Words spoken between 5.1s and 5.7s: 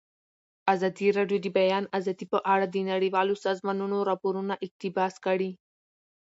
کړي.